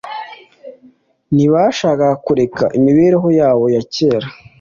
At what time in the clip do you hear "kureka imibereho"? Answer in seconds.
2.25-3.27